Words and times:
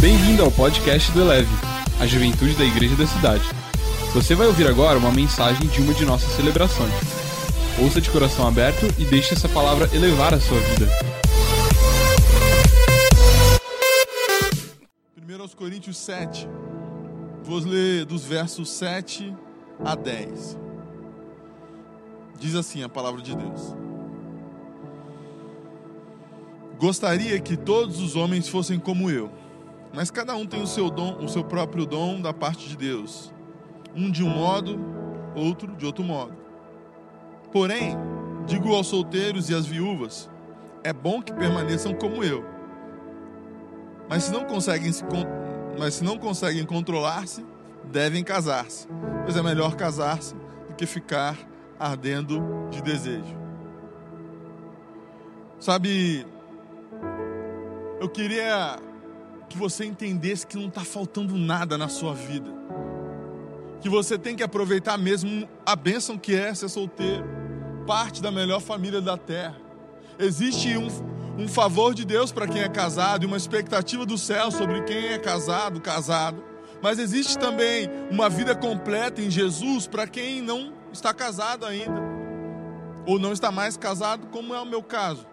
Bem-vindo 0.00 0.42
ao 0.42 0.50
podcast 0.50 1.12
do 1.12 1.20
Eleve, 1.20 1.50
a 2.00 2.06
juventude 2.06 2.54
da 2.54 2.64
igreja 2.64 2.96
da 2.96 3.06
cidade. 3.06 3.44
Você 4.14 4.34
vai 4.34 4.46
ouvir 4.46 4.66
agora 4.66 4.98
uma 4.98 5.12
mensagem 5.12 5.68
de 5.68 5.82
uma 5.82 5.92
de 5.92 6.06
nossas 6.06 6.32
celebrações. 6.36 6.90
Ouça 7.78 8.00
de 8.00 8.08
coração 8.08 8.48
aberto 8.48 8.86
e 8.98 9.04
deixe 9.04 9.34
essa 9.34 9.46
palavra 9.46 9.90
elevar 9.94 10.32
a 10.32 10.40
sua 10.40 10.58
vida. 10.58 10.88
1 15.18 15.48
Coríntios 15.54 15.98
7, 15.98 16.48
vou 17.44 17.58
ler 17.58 18.06
dos 18.06 18.24
versos 18.24 18.70
7 18.70 19.36
a 19.84 19.94
10. 19.94 20.56
Diz 22.38 22.54
assim 22.54 22.82
a 22.82 22.88
palavra 22.88 23.20
de 23.20 23.36
Deus. 23.36 23.76
Gostaria 26.78 27.38
que 27.38 27.54
todos 27.54 28.00
os 28.00 28.16
homens 28.16 28.48
fossem 28.48 28.78
como 28.78 29.10
eu, 29.10 29.30
mas 29.92 30.10
cada 30.10 30.34
um 30.36 30.46
tem 30.46 30.62
o 30.62 30.66
seu 30.66 30.90
dom, 30.90 31.16
o 31.18 31.28
seu 31.28 31.44
próprio 31.44 31.84
dom 31.84 32.20
da 32.20 32.32
parte 32.32 32.68
de 32.68 32.76
Deus. 32.76 33.32
Um 33.94 34.10
de 34.10 34.22
um 34.22 34.28
modo, 34.28 34.78
outro 35.34 35.74
de 35.74 35.84
outro 35.84 36.04
modo. 36.04 36.36
Porém, 37.52 37.96
digo 38.46 38.72
aos 38.74 38.86
solteiros 38.86 39.50
e 39.50 39.54
às 39.54 39.66
viúvas: 39.66 40.30
é 40.84 40.92
bom 40.92 41.20
que 41.20 41.32
permaneçam 41.32 41.92
como 41.94 42.22
eu. 42.22 42.44
Mas 44.08 44.24
se 44.24 44.32
não 44.32 44.44
conseguem 44.44 44.92
se 44.92 45.04
mas 45.78 45.94
se 45.94 46.04
não 46.04 46.18
conseguem 46.18 46.64
controlar-se, 46.66 47.44
devem 47.84 48.22
casar-se, 48.22 48.86
pois 49.24 49.36
é 49.36 49.42
melhor 49.42 49.76
casar-se 49.76 50.34
do 50.68 50.74
que 50.76 50.84
ficar 50.84 51.36
ardendo 51.78 52.42
de 52.70 52.82
desejo. 52.82 53.38
Sabe, 55.58 56.26
eu 58.00 58.08
queria 58.08 58.78
que 59.50 59.58
você 59.58 59.84
entendesse 59.84 60.46
que 60.46 60.56
não 60.56 60.68
está 60.68 60.84
faltando 60.84 61.36
nada 61.36 61.76
na 61.76 61.88
sua 61.88 62.14
vida. 62.14 62.48
Que 63.80 63.88
você 63.88 64.16
tem 64.16 64.36
que 64.36 64.44
aproveitar 64.44 64.96
mesmo 64.96 65.48
a 65.66 65.74
bênção 65.74 66.16
que 66.16 66.36
é 66.36 66.54
ser 66.54 66.68
solteiro, 66.68 67.24
parte 67.84 68.22
da 68.22 68.30
melhor 68.30 68.60
família 68.60 69.00
da 69.00 69.16
terra. 69.16 69.56
Existe 70.20 70.78
um, 70.78 70.86
um 71.36 71.48
favor 71.48 71.94
de 71.94 72.04
Deus 72.04 72.30
para 72.30 72.46
quem 72.46 72.62
é 72.62 72.68
casado 72.68 73.24
e 73.24 73.26
uma 73.26 73.36
expectativa 73.36 74.06
do 74.06 74.16
céu 74.16 74.52
sobre 74.52 74.82
quem 74.82 75.08
é 75.08 75.18
casado, 75.18 75.80
casado. 75.80 76.44
Mas 76.80 77.00
existe 77.00 77.36
também 77.36 77.90
uma 78.08 78.30
vida 78.30 78.54
completa 78.54 79.20
em 79.20 79.30
Jesus 79.30 79.88
para 79.88 80.06
quem 80.06 80.40
não 80.40 80.72
está 80.92 81.12
casado 81.12 81.66
ainda, 81.66 82.00
ou 83.04 83.18
não 83.18 83.32
está 83.32 83.50
mais 83.50 83.76
casado, 83.76 84.28
como 84.28 84.54
é 84.54 84.60
o 84.60 84.66
meu 84.66 84.82
caso. 84.82 85.26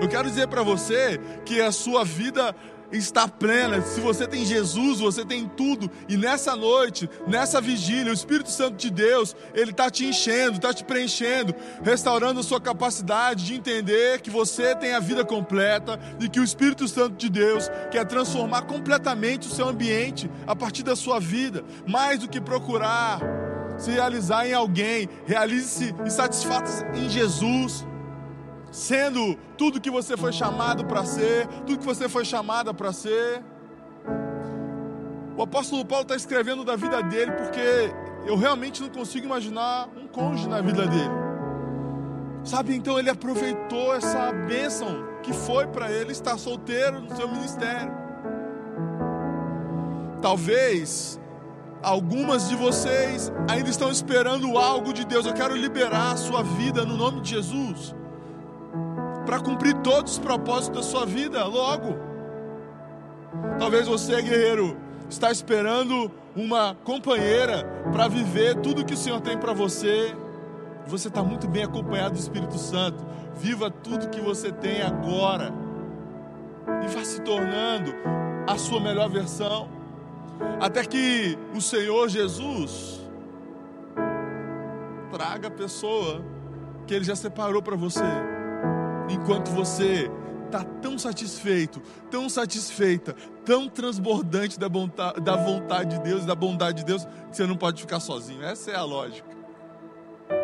Eu 0.00 0.08
quero 0.08 0.28
dizer 0.28 0.48
para 0.48 0.62
você 0.62 1.18
que 1.44 1.60
a 1.60 1.72
sua 1.72 2.04
vida 2.04 2.54
está 2.92 3.26
plena. 3.26 3.80
Se 3.82 4.00
você 4.00 4.26
tem 4.26 4.44
Jesus, 4.44 5.00
você 5.00 5.24
tem 5.24 5.48
tudo. 5.48 5.90
E 6.08 6.16
nessa 6.16 6.54
noite, 6.54 7.08
nessa 7.26 7.60
vigília, 7.60 8.10
o 8.10 8.14
Espírito 8.14 8.50
Santo 8.50 8.76
de 8.76 8.90
Deus, 8.90 9.34
ele 9.54 9.70
está 9.70 9.90
te 9.90 10.04
enchendo, 10.04 10.56
está 10.56 10.72
te 10.72 10.84
preenchendo, 10.84 11.54
restaurando 11.82 12.40
a 12.40 12.42
sua 12.42 12.60
capacidade 12.60 13.44
de 13.44 13.54
entender 13.54 14.20
que 14.20 14.30
você 14.30 14.74
tem 14.74 14.94
a 14.94 15.00
vida 15.00 15.24
completa 15.24 15.98
e 16.20 16.28
que 16.28 16.40
o 16.40 16.44
Espírito 16.44 16.86
Santo 16.86 17.16
de 17.16 17.28
Deus 17.28 17.70
quer 17.90 18.04
transformar 18.06 18.62
completamente 18.62 19.48
o 19.48 19.50
seu 19.50 19.68
ambiente 19.68 20.30
a 20.46 20.54
partir 20.54 20.82
da 20.82 20.94
sua 20.94 21.18
vida, 21.18 21.64
mais 21.86 22.18
do 22.18 22.28
que 22.28 22.40
procurar 22.40 23.20
se 23.78 23.90
realizar 23.90 24.46
em 24.46 24.52
alguém, 24.52 25.08
realize-se 25.26 25.94
e 26.06 26.10
satisfaça 26.10 26.86
em 26.94 27.08
Jesus 27.08 27.84
sendo 28.72 29.36
tudo 29.58 29.80
que 29.80 29.90
você 29.90 30.16
foi 30.16 30.32
chamado 30.32 30.86
para 30.86 31.04
ser, 31.04 31.46
tudo 31.66 31.78
que 31.78 31.84
você 31.84 32.08
foi 32.08 32.24
chamada 32.24 32.72
para 32.72 32.90
ser. 32.90 33.44
O 35.36 35.42
apóstolo 35.42 35.84
Paulo 35.84 36.04
está 36.04 36.16
escrevendo 36.16 36.64
da 36.64 36.74
vida 36.74 37.02
dele 37.02 37.32
porque 37.32 37.94
eu 38.26 38.34
realmente 38.36 38.80
não 38.80 38.88
consigo 38.88 39.26
imaginar 39.26 39.88
um 39.94 40.08
cônjuge 40.08 40.48
na 40.48 40.60
vida 40.62 40.86
dele. 40.86 41.22
Sabe, 42.44 42.74
então 42.74 42.98
ele 42.98 43.10
aproveitou 43.10 43.94
essa 43.94 44.32
bênção 44.32 45.04
que 45.22 45.32
foi 45.32 45.66
para 45.66 45.92
ele 45.92 46.10
estar 46.10 46.38
solteiro 46.38 46.98
no 47.00 47.14
seu 47.14 47.28
ministério. 47.28 47.92
Talvez 50.20 51.20
algumas 51.82 52.48
de 52.48 52.56
vocês 52.56 53.30
ainda 53.48 53.68
estão 53.68 53.90
esperando 53.90 54.56
algo 54.56 54.92
de 54.92 55.04
Deus. 55.04 55.26
Eu 55.26 55.34
quero 55.34 55.54
liberar 55.54 56.12
a 56.12 56.16
sua 56.16 56.42
vida 56.42 56.84
no 56.84 56.96
nome 56.96 57.20
de 57.20 57.30
Jesus 57.30 57.94
para 59.24 59.40
cumprir 59.40 59.74
todos 59.78 60.12
os 60.12 60.18
propósitos 60.18 60.76
da 60.76 60.82
sua 60.82 61.06
vida 61.06 61.44
logo. 61.44 61.96
Talvez 63.58 63.86
você, 63.86 64.20
guerreiro, 64.20 64.76
está 65.08 65.30
esperando 65.30 66.10
uma 66.34 66.74
companheira 66.84 67.64
para 67.92 68.08
viver 68.08 68.56
tudo 68.56 68.84
que 68.84 68.94
o 68.94 68.96
Senhor 68.96 69.20
tem 69.20 69.38
para 69.38 69.52
você. 69.52 70.14
Você 70.86 71.08
está 71.08 71.22
muito 71.22 71.46
bem 71.48 71.62
acompanhado 71.62 72.14
do 72.14 72.18
Espírito 72.18 72.58
Santo. 72.58 73.04
Viva 73.34 73.70
tudo 73.70 74.08
que 74.08 74.20
você 74.20 74.50
tem 74.50 74.82
agora 74.82 75.52
e 76.82 76.88
vá 76.88 77.04
se 77.04 77.20
tornando 77.20 77.92
a 78.46 78.56
sua 78.58 78.80
melhor 78.80 79.08
versão, 79.08 79.68
até 80.60 80.84
que 80.84 81.38
o 81.54 81.60
Senhor 81.60 82.08
Jesus 82.08 83.00
traga 85.10 85.48
a 85.48 85.50
pessoa 85.50 86.22
que 86.86 86.94
Ele 86.94 87.04
já 87.04 87.14
separou 87.14 87.62
para 87.62 87.76
você 87.76 88.31
enquanto 89.12 89.50
você 89.50 90.10
está 90.46 90.62
tão 90.62 90.98
satisfeito, 90.98 91.80
tão 92.10 92.28
satisfeita, 92.28 93.16
tão 93.44 93.68
transbordante 93.68 94.58
da 94.58 94.68
vontade, 94.68 95.20
da 95.20 95.36
vontade 95.36 95.96
de 95.96 96.02
Deus, 96.02 96.26
da 96.26 96.34
bondade 96.34 96.78
de 96.78 96.84
Deus, 96.84 97.04
que 97.30 97.36
você 97.36 97.46
não 97.46 97.56
pode 97.56 97.80
ficar 97.80 98.00
sozinho. 98.00 98.44
Essa 98.44 98.70
é 98.70 98.76
a 98.76 98.84
lógica. 98.84 99.28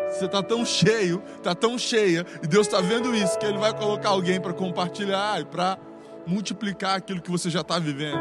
Você 0.09 0.25
está 0.25 0.41
tão 0.41 0.65
cheio, 0.65 1.21
está 1.37 1.53
tão 1.53 1.77
cheia, 1.77 2.25
e 2.43 2.47
Deus 2.47 2.67
está 2.67 2.81
vendo 2.81 3.13
isso, 3.15 3.37
que 3.37 3.45
Ele 3.45 3.57
vai 3.57 3.73
colocar 3.75 4.09
alguém 4.09 4.41
para 4.41 4.53
compartilhar 4.53 5.39
e 5.39 5.45
para 5.45 5.77
multiplicar 6.25 6.97
aquilo 6.97 7.21
que 7.21 7.29
você 7.29 7.49
já 7.49 7.61
está 7.61 7.77
vivendo. 7.77 8.19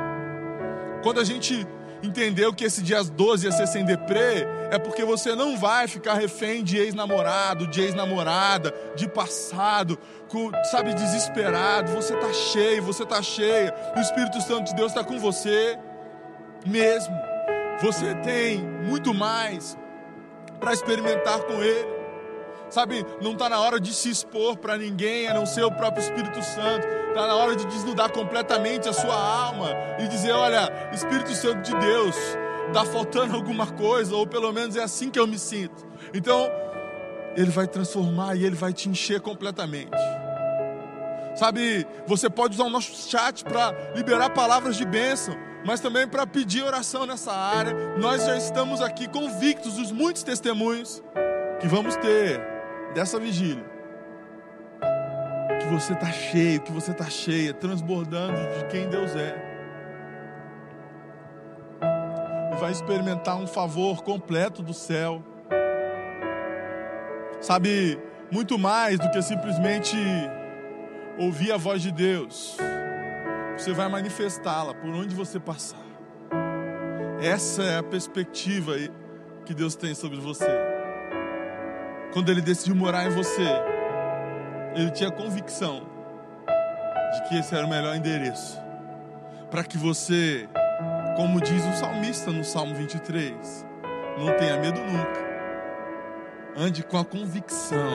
Quando 1.03 1.21
a 1.21 1.25
gente 1.25 1.67
entendeu 2.03 2.53
que 2.53 2.65
esse 2.65 2.83
dia 2.83 3.03
12 3.03 3.47
ia 3.47 3.53
ser 3.53 3.67
sem 3.67 3.85
deprê, 3.85 4.47
é 4.71 4.79
porque 4.79 5.05
você 5.05 5.35
não 5.35 5.57
vai 5.57 5.89
ficar 5.89 6.15
refém 6.15 6.63
de 6.63 6.77
ex-namorado, 6.77 7.67
de 7.67 7.81
ex-namorada, 7.81 8.75
de 8.95 9.09
passado, 9.09 9.99
com, 10.29 10.51
sabe, 10.71 10.95
desesperado. 10.95 11.93
Você 11.93 12.15
está 12.15 12.33
cheio, 12.33 12.83
você 12.83 13.03
está 13.03 13.23
cheia. 13.23 13.75
O 13.97 14.01
Espírito 14.01 14.41
Santo 14.41 14.69
de 14.69 14.75
Deus 14.75 14.93
está 14.93 15.03
com 15.03 15.19
você 15.19 15.79
mesmo. 16.67 17.15
Você 17.81 18.15
tem 18.17 18.59
muito 18.59 19.15
mais 19.15 19.77
para 20.61 20.73
experimentar 20.73 21.41
com 21.41 21.63
Ele. 21.63 21.98
Sabe, 22.71 23.05
não 23.21 23.33
está 23.33 23.49
na 23.49 23.61
hora 23.61 23.81
de 23.81 23.95
se 23.95 24.11
expor 24.11 24.57
para 24.59 24.77
ninguém, 24.77 25.27
a 25.27 25.35
não 25.35 25.47
ser 25.47 25.65
o 25.65 25.73
próprio 25.73 26.03
Espírito 26.03 26.43
Santo. 26.43 26.87
Está 27.09 27.27
na 27.27 27.35
hora 27.35 27.57
de 27.57 27.65
desnudar 27.67 28.13
completamente 28.13 28.89
a 28.89 28.93
sua 28.93 29.15
alma 29.15 29.71
e 29.99 30.07
dizer: 30.07 30.33
Olha, 30.33 30.71
Espírito 30.93 31.33
Santo 31.33 31.63
de 31.63 31.75
Deus, 31.79 32.17
está 32.67 32.85
faltando 32.85 33.35
alguma 33.35 33.67
coisa, 33.67 34.15
ou 34.15 34.27
pelo 34.27 34.53
menos 34.53 34.77
é 34.77 34.83
assim 34.83 35.11
que 35.11 35.19
eu 35.19 35.27
me 35.27 35.39
sinto. 35.39 35.87
Então, 36.13 36.51
Ele 37.35 37.51
vai 37.51 37.67
transformar 37.67 38.37
e 38.37 38.45
Ele 38.45 38.57
vai 38.57 38.73
te 38.73 38.89
encher 38.89 39.21
completamente. 39.21 39.97
Sabe, 41.35 41.87
você 42.07 42.29
pode 42.29 42.55
usar 42.55 42.65
o 42.65 42.71
nosso 42.71 43.09
chat 43.09 43.45
para 43.45 43.73
liberar 43.95 44.31
palavras 44.31 44.77
de 44.77 44.85
bênção, 44.85 45.35
mas 45.65 45.81
também 45.81 46.07
para 46.07 46.27
pedir 46.27 46.63
oração 46.65 47.07
nessa 47.07 47.33
área. 47.33 47.97
Nós 47.97 48.27
já 48.27 48.37
estamos 48.37 48.83
aqui 48.83 49.09
convictos 49.09 49.75
dos 49.75 49.93
muitos 49.93 50.23
testemunhos 50.23 51.03
que 51.61 51.69
vamos 51.69 51.97
ter 51.97 52.58
dessa 52.95 53.19
vigília, 53.19 53.65
que 55.61 55.67
você 55.67 55.93
está 55.93 56.11
cheio, 56.11 56.61
que 56.61 56.73
você 56.73 56.93
está 56.93 57.05
cheia, 57.05 57.53
transbordando 57.53 58.37
de 58.57 58.65
quem 58.67 58.89
Deus 58.89 59.15
é. 59.15 59.45
E 62.53 62.57
vai 62.61 62.73
experimentar 62.73 63.37
um 63.37 63.47
favor 63.47 64.03
completo 64.03 64.63
do 64.63 64.75
céu. 64.75 65.23
Sabe, 67.41 67.99
muito 68.31 68.59
mais 68.59 68.99
do 68.99 69.11
que 69.11 69.23
simplesmente 69.23 69.97
ouvir 71.19 71.53
a 71.53 71.57
voz 71.57 71.83
de 71.83 71.93
Deus. 71.93 72.57
Você 73.57 73.73
vai 73.73 73.89
manifestá-la 73.89 74.75
por 74.75 74.91
onde 74.91 75.15
você 75.15 75.39
passar. 75.39 75.79
Essa 77.21 77.63
é 77.63 77.79
a 77.79 77.83
perspectiva 77.83 78.73
que 79.45 79.53
Deus 79.53 79.75
tem 79.75 79.95
sobre 79.95 80.19
você 80.21 80.68
quando 82.19 82.31
ele 82.31 82.41
decidiu 82.41 82.75
morar 82.75 83.07
em 83.07 83.11
você, 83.11 83.47
ele 84.75 84.91
tinha 84.91 85.09
convicção 85.09 85.83
de 87.13 87.29
que 87.29 87.39
esse 87.39 87.55
era 87.55 87.65
o 87.65 87.71
melhor 87.71 87.95
endereço 87.95 88.61
para 89.49 89.63
que 89.63 89.79
você, 89.79 90.49
como 91.15 91.41
diz 91.41 91.65
o 91.65 91.73
salmista 91.75 92.33
no 92.33 92.43
Salmo 92.43 92.75
23, 92.75 93.65
não 94.19 94.37
tenha 94.37 94.57
medo 94.57 94.81
nunca. 94.81 95.29
Ande 96.57 96.83
com 96.83 96.99
a 96.99 97.05
convicção 97.05 97.89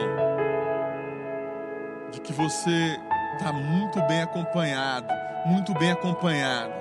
de 2.10 2.22
que 2.22 2.32
você 2.32 2.98
está 3.34 3.52
muito 3.52 4.02
bem 4.08 4.22
acompanhado, 4.22 5.14
muito 5.46 5.74
bem 5.74 5.92
acompanhada. 5.92 6.74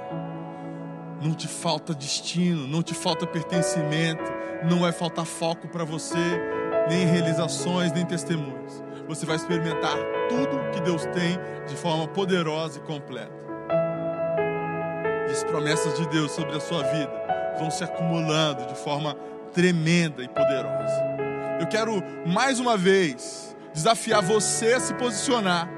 não 1.21 1.35
te 1.35 1.49
falta 1.49 1.93
destino, 1.93 2.69
não 2.69 2.85
te 2.85 2.95
falta 2.95 3.27
pertencimento, 3.27 4.31
não 4.63 4.79
vai 4.79 4.93
faltar 4.93 5.25
foco 5.25 5.67
para 5.67 5.85
você, 5.85 6.62
nem 6.89 7.07
realizações, 7.07 7.93
nem 7.93 8.05
testemunhos. 8.05 8.83
Você 9.09 9.27
vai 9.27 9.37
experimentar 9.37 9.97
tudo 10.29 10.71
que 10.73 10.81
Deus 10.81 11.05
tem 11.07 11.39
de 11.67 11.77
forma 11.77 12.09
poderosa 12.09 12.79
e 12.79 12.83
completa. 12.83 13.43
E 15.29 15.33
as 15.33 15.45
promessas 15.45 15.97
de 15.99 16.09
Deus 16.09 16.33
sobre 16.33 16.57
a 16.57 16.61
sua 16.61 16.83
vida 16.83 17.13
vão 17.59 17.71
se 17.71 17.85
acumulando 17.85 18.67
de 18.67 18.75
forma 18.77 19.15
tremenda 19.53 20.23
e 20.23 20.29
poderosa. 20.29 21.13
Eu 21.61 21.67
quero 21.67 22.03
mais 22.27 22.59
uma 22.59 22.77
vez 22.77 23.57
desafiar 23.73 24.23
você 24.23 24.75
a 24.75 24.81
se 24.81 24.95
posicionar. 24.95 25.69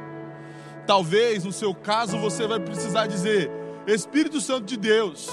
Talvez 0.86 1.44
no 1.44 1.52
seu 1.52 1.74
caso 1.74 2.18
você 2.18 2.46
vai 2.46 2.60
precisar 2.60 3.06
dizer: 3.06 3.50
Espírito 3.86 4.40
Santo 4.40 4.64
de 4.64 4.76
Deus, 4.76 5.28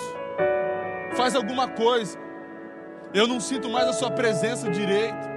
faz 1.16 1.36
alguma 1.36 1.68
coisa. 1.68 2.18
Eu 3.14 3.28
não 3.28 3.40
sinto 3.40 3.70
mais 3.70 3.88
a 3.88 3.94
sua 3.94 4.12
presença 4.12 4.70
direito. 4.70 5.31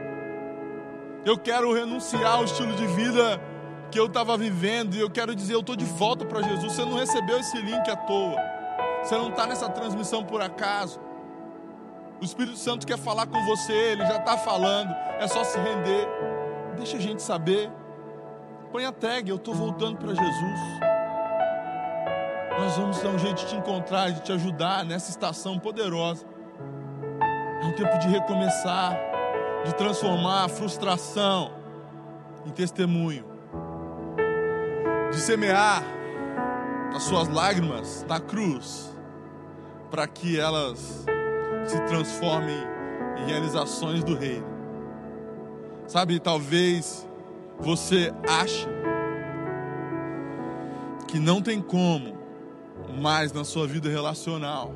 Eu 1.24 1.38
quero 1.38 1.72
renunciar 1.72 2.34
ao 2.34 2.44
estilo 2.44 2.74
de 2.74 2.86
vida 2.86 3.40
que 3.90 3.98
eu 3.98 4.06
estava 4.06 4.36
vivendo 4.36 4.94
e 4.94 5.00
eu 5.00 5.08
quero 5.08 5.34
dizer: 5.34 5.54
eu 5.54 5.60
estou 5.60 5.74
de 5.74 5.84
volta 5.84 6.24
para 6.24 6.42
Jesus. 6.42 6.72
Você 6.72 6.84
não 6.84 6.96
recebeu 6.96 7.38
esse 7.38 7.56
link 7.58 7.88
à 7.90 7.96
toa. 7.96 8.36
Você 9.02 9.16
não 9.16 9.30
está 9.30 9.46
nessa 9.46 9.68
transmissão 9.68 10.24
por 10.24 10.42
acaso. 10.42 11.00
O 12.20 12.24
Espírito 12.24 12.56
Santo 12.56 12.86
quer 12.86 12.98
falar 12.98 13.26
com 13.26 13.42
você, 13.44 13.72
ele 13.72 14.06
já 14.06 14.16
está 14.16 14.36
falando. 14.36 14.94
É 15.18 15.26
só 15.26 15.42
se 15.44 15.58
render. 15.58 16.08
Deixa 16.76 16.96
a 16.96 17.00
gente 17.00 17.22
saber. 17.22 17.70
Põe 18.70 18.84
a 18.84 18.92
tag, 18.92 19.28
eu 19.28 19.36
estou 19.36 19.54
voltando 19.54 19.98
para 19.98 20.08
Jesus. 20.08 20.60
Nós 22.58 22.76
vamos 22.76 23.00
dar 23.00 23.10
um 23.10 23.18
jeito 23.18 23.36
de 23.42 23.46
te 23.46 23.56
encontrar, 23.56 24.10
de 24.10 24.20
te 24.22 24.32
ajudar 24.32 24.84
nessa 24.84 25.10
estação 25.10 25.58
poderosa. 25.58 26.26
É 27.62 27.66
um 27.66 27.72
tempo 27.72 27.98
de 27.98 28.08
recomeçar, 28.08 28.98
de 29.64 29.74
transformar 29.74 30.44
a 30.44 30.48
frustração 30.48 31.52
em 32.46 32.50
testemunho, 32.50 33.24
de 35.10 35.18
semear 35.18 35.82
as 36.94 37.02
suas 37.02 37.28
lágrimas 37.28 38.04
na 38.08 38.20
cruz, 38.20 38.94
para 39.90 40.06
que 40.06 40.38
elas 40.38 41.04
se 41.64 41.80
transformem 41.86 42.58
em 43.18 43.26
realizações 43.26 44.04
do 44.04 44.14
reino. 44.14 44.46
Sabe, 45.86 46.20
talvez 46.20 47.08
você 47.58 48.12
ache 48.28 48.66
que 51.08 51.18
não 51.18 51.40
tem 51.40 51.60
como 51.62 52.18
mais 53.00 53.32
na 53.32 53.44
sua 53.44 53.66
vida 53.66 53.88
relacional. 53.88 54.72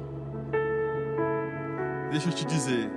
Deixa 2.10 2.28
eu 2.28 2.32
te 2.32 2.44
dizer, 2.44 2.90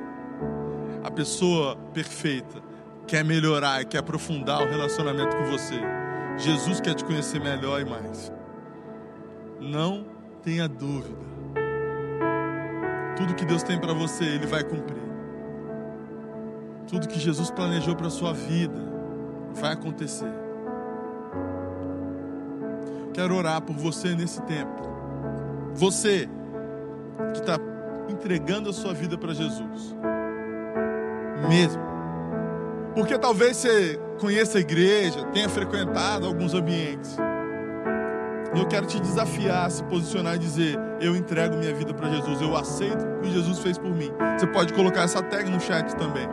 a 1.04 1.12
pessoa 1.12 1.76
perfeita 1.94 2.62
quer 3.08 3.26
melhorar 3.26 3.82
e 3.82 3.86
quer 3.86 3.98
aprofundar 3.98 4.62
o 4.62 4.70
relacionamento 4.70 5.36
com 5.36 5.46
você. 5.46 5.80
Jesus 6.38 6.80
quer 6.80 6.94
te 6.94 7.04
conhecer 7.04 7.42
melhor 7.42 7.82
e 7.82 7.86
mais. 7.86 8.32
Não 9.60 10.06
tenha 10.42 10.68
dúvida. 10.68 11.20
Tudo 13.18 13.36
que 13.36 13.46
Deus 13.46 13.64
tem 13.64 13.80
para 13.80 13.94
você, 13.94 14.24
Ele 14.24 14.48
vai 14.48 14.64
cumprir. 14.64 15.02
Tudo 16.88 17.08
que 17.08 17.20
Jesus 17.20 17.52
planejou 17.52 17.96
para 17.96 18.10
sua 18.10 18.34
vida 18.34 18.80
vai 19.54 19.74
acontecer. 19.74 20.32
Quero 23.14 23.36
orar 23.36 23.62
por 23.62 23.76
você 23.76 24.16
nesse 24.16 24.42
tempo. 24.44 24.82
Você 25.74 26.30
que 27.34 27.40
está 27.40 27.58
entregando 28.10 28.70
a 28.70 28.74
sua 28.74 28.94
vida 28.94 29.18
para 29.18 29.34
Jesus, 29.34 29.96
mesmo. 31.48 31.82
Porque 32.96 33.18
talvez 33.18 33.58
você 33.58 34.00
conheça 34.20 34.58
a 34.58 34.62
igreja, 34.62 35.24
tenha 35.34 35.50
frequentado 35.50 36.26
alguns 36.26 36.54
ambientes. 36.54 37.18
E 38.54 38.60
eu 38.60 38.68
quero 38.68 38.86
te 38.86 39.00
desafiar 39.00 39.66
a 39.66 39.70
se 39.70 39.84
posicionar 39.86 40.36
e 40.36 40.40
dizer: 40.40 40.78
Eu 41.00 41.16
entrego 41.16 41.56
minha 41.56 41.74
vida 41.74 41.94
para 41.94 42.10
Jesus, 42.10 42.42
eu 42.42 42.56
aceito 42.56 43.04
o 43.04 43.22
que 43.22 43.32
Jesus 43.32 43.60
fez 43.60 43.78
por 43.78 43.90
mim. 43.90 44.12
Você 44.38 44.46
pode 44.48 44.74
colocar 44.74 45.04
essa 45.04 45.22
tag 45.22 45.50
no 45.50 45.60
chat 45.60 45.96
também, 45.96 46.28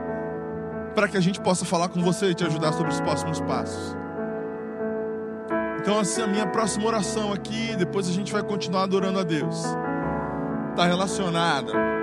para 0.95 1.07
que 1.07 1.17
a 1.17 1.21
gente 1.21 1.41
possa 1.41 1.65
falar 1.65 1.89
com 1.89 2.03
você 2.03 2.27
e 2.27 2.35
te 2.35 2.45
ajudar 2.45 2.73
sobre 2.73 2.93
os 2.93 3.01
próximos 3.01 3.41
passos. 3.41 3.97
Então, 5.81 6.01
assim, 6.01 6.21
a 6.21 6.27
minha 6.27 6.47
próxima 6.47 6.87
oração 6.87 7.33
aqui, 7.33 7.75
depois 7.77 8.09
a 8.09 8.13
gente 8.13 8.33
vai 8.33 8.43
continuar 8.43 8.83
adorando 8.83 9.21
a 9.21 9.23
Deus, 9.23 9.65
está 10.73 10.85
relacionada 10.87 11.98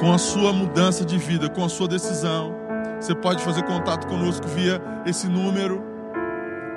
com 0.00 0.10
a 0.10 0.18
sua 0.18 0.50
mudança 0.50 1.04
de 1.04 1.18
vida, 1.18 1.48
com 1.50 1.62
a 1.62 1.68
sua 1.68 1.86
decisão. 1.86 2.56
Você 2.98 3.14
pode 3.14 3.42
fazer 3.44 3.62
contato 3.64 4.06
conosco 4.06 4.48
via 4.48 4.82
esse 5.04 5.28
número 5.28 5.84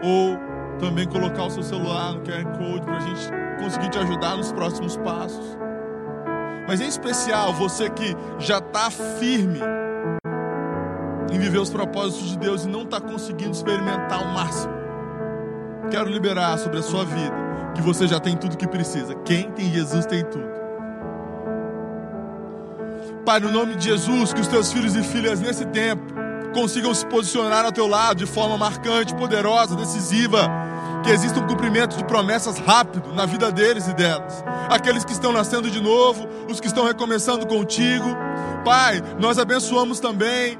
ou 0.04 0.38
também 0.78 1.08
colocar 1.08 1.46
o 1.46 1.50
seu 1.50 1.64
celular 1.64 2.14
no 2.14 2.22
QR 2.22 2.44
Code 2.58 2.82
para 2.82 2.98
a 2.98 3.00
gente 3.00 3.30
conseguir 3.64 3.90
te 3.90 3.98
ajudar 3.98 4.36
nos 4.36 4.52
próximos 4.52 4.98
passos. 4.98 5.58
Mas 6.68 6.82
em 6.82 6.88
especial 6.88 7.54
você 7.54 7.90
que 7.90 8.16
já 8.40 8.58
está 8.58 8.92
firme 8.92 9.60
em 11.32 11.40
viver 11.40 11.60
os 11.60 11.70
propósitos 11.70 12.32
de 12.32 12.38
Deus 12.38 12.66
e 12.66 12.68
não 12.68 12.84
está 12.84 13.00
conseguindo 13.00 13.52
experimentar 13.52 14.22
o 14.22 14.34
máximo. 14.34 14.74
Quero 15.90 16.10
liberar 16.10 16.58
sobre 16.58 16.80
a 16.80 16.84
sua 16.84 17.06
vida 17.06 17.44
que 17.74 17.82
você 17.82 18.06
já 18.06 18.20
tem 18.20 18.36
tudo 18.36 18.58
que 18.58 18.68
precisa. 18.68 19.16
Quem 19.16 19.50
tem 19.52 19.72
Jesus 19.72 20.06
tem 20.06 20.24
tudo. 20.26 20.63
Pai, 23.26 23.40
no 23.40 23.50
nome 23.50 23.76
de 23.76 23.86
Jesus, 23.86 24.34
que 24.34 24.42
os 24.42 24.48
teus 24.48 24.74
filhos 24.74 24.98
e 24.98 25.02
filhas 25.02 25.40
nesse 25.40 25.66
tempo 25.68 26.04
consigam 26.54 26.94
se 26.94 27.06
posicionar 27.06 27.64
ao 27.64 27.72
teu 27.72 27.88
lado 27.88 28.18
de 28.18 28.26
forma 28.26 28.58
marcante, 28.58 29.16
poderosa, 29.16 29.78
decisiva. 29.78 30.52
Que 31.04 31.10
exista 31.10 31.40
um 31.40 31.48
cumprimento 31.48 31.96
de 31.96 32.04
promessas 32.04 32.58
rápido 32.60 33.14
na 33.14 33.26
vida 33.26 33.50
deles 33.50 33.88
e 33.88 33.94
delas. 33.94 34.44
Aqueles 34.70 35.06
que 35.06 35.14
estão 35.14 35.32
nascendo 35.32 35.72
de 35.72 35.82
novo, 35.82 36.28
os 36.50 36.60
que 36.60 36.68
estão 36.68 36.86
recomeçando 36.86 37.48
contigo. 37.48 38.06
Pai, 38.66 39.02
nós 39.20 39.40
abençoamos 39.40 40.02
também 40.02 40.60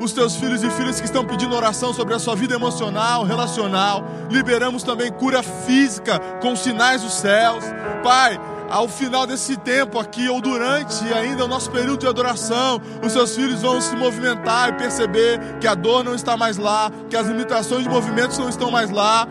os 0.00 0.12
teus 0.12 0.36
filhos 0.36 0.62
e 0.62 0.70
filhas 0.70 1.00
que 1.00 1.06
estão 1.06 1.24
pedindo 1.24 1.54
oração 1.56 1.92
sobre 1.92 2.14
a 2.14 2.18
sua 2.20 2.36
vida 2.36 2.54
emocional, 2.54 3.24
relacional. 3.24 4.04
Liberamos 4.30 4.84
também 4.84 5.10
cura 5.10 5.42
física 5.42 6.20
com 6.40 6.54
sinais 6.54 7.02
dos 7.02 7.14
céus. 7.14 7.64
Pai, 8.02 8.38
ao 8.70 8.88
final 8.88 9.26
desse 9.26 9.56
tempo 9.56 9.98
aqui, 9.98 10.28
ou 10.28 10.40
durante 10.40 11.04
ainda 11.12 11.44
o 11.44 11.48
nosso 11.48 11.70
período 11.70 12.00
de 12.00 12.06
adoração, 12.06 12.80
os 13.04 13.12
seus 13.12 13.34
filhos 13.34 13.62
vão 13.62 13.80
se 13.80 13.94
movimentar 13.96 14.70
e 14.70 14.72
perceber 14.72 15.40
que 15.60 15.66
a 15.66 15.74
dor 15.74 16.04
não 16.04 16.14
está 16.14 16.36
mais 16.36 16.56
lá, 16.56 16.90
que 17.08 17.16
as 17.16 17.26
limitações 17.26 17.84
de 17.84 17.88
movimentos 17.88 18.38
não 18.38 18.48
estão 18.48 18.70
mais 18.70 18.90
lá. 18.90 19.26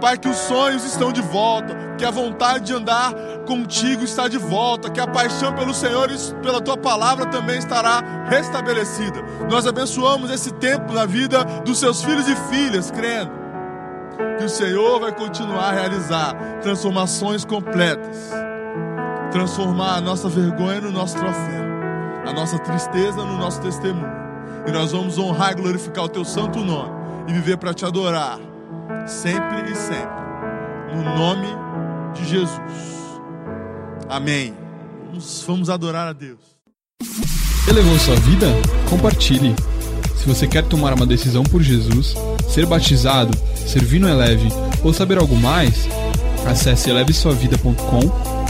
Pai, 0.00 0.16
que 0.16 0.28
os 0.28 0.36
sonhos 0.36 0.82
estão 0.84 1.12
de 1.12 1.20
volta, 1.20 1.76
que 1.98 2.04
a 2.06 2.10
vontade 2.10 2.64
de 2.64 2.72
andar 2.72 3.12
contigo 3.46 4.02
está 4.02 4.28
de 4.28 4.38
volta, 4.38 4.88
que 4.88 4.98
a 4.98 5.06
paixão 5.06 5.52
pelo 5.54 5.74
Senhor 5.74 6.10
e 6.10 6.16
pela 6.42 6.58
tua 6.58 6.76
palavra 6.76 7.26
também 7.26 7.58
estará 7.58 8.02
restabelecida. 8.26 9.22
Nós 9.50 9.66
abençoamos 9.66 10.30
esse 10.30 10.52
tempo 10.52 10.94
na 10.94 11.04
vida 11.04 11.44
dos 11.66 11.78
seus 11.78 12.02
filhos 12.02 12.26
e 12.28 12.36
filhas, 12.48 12.90
crendo 12.90 13.40
que 14.38 14.44
o 14.44 14.48
Senhor 14.48 15.00
vai 15.00 15.12
continuar 15.12 15.68
a 15.68 15.72
realizar 15.72 16.34
transformações 16.62 17.44
completas, 17.44 18.30
transformar 19.30 19.96
a 19.96 20.00
nossa 20.00 20.28
vergonha 20.28 20.80
no 20.80 20.90
nosso 20.90 21.16
troféu, 21.16 21.64
a 22.26 22.32
nossa 22.32 22.58
tristeza 22.58 23.24
no 23.24 23.36
nosso 23.36 23.60
testemunho. 23.60 24.20
E 24.66 24.70
nós 24.70 24.92
vamos 24.92 25.18
honrar 25.18 25.52
e 25.52 25.54
glorificar 25.54 26.04
o 26.04 26.08
teu 26.08 26.24
santo 26.24 26.58
nome 26.60 26.90
e 27.28 27.32
viver 27.32 27.56
para 27.56 27.72
te 27.72 27.84
adorar 27.84 28.38
sempre 29.06 29.70
e 29.70 29.74
sempre, 29.74 30.94
no 30.94 31.02
nome 31.02 31.46
de 32.14 32.28
Jesus. 32.28 32.60
Amém. 34.08 34.54
Vamos, 35.06 35.44
vamos 35.46 35.70
adorar 35.70 36.08
a 36.08 36.12
Deus. 36.12 36.40
Elevou 37.68 37.98
sua 37.98 38.16
vida? 38.16 38.46
Compartilhe. 38.88 39.54
Se 40.16 40.26
você 40.26 40.46
quer 40.46 40.64
tomar 40.64 40.92
uma 40.92 41.06
decisão 41.06 41.42
por 41.42 41.62
Jesus, 41.62 42.14
ser 42.48 42.66
batizado, 42.66 43.36
servir 43.66 44.00
no 44.00 44.08
Eleve 44.08 44.48
ou 44.84 44.92
saber 44.92 45.18
algo 45.18 45.34
mais, 45.36 45.88
acesse 46.46 46.90
elevesuavida.com 46.90 48.49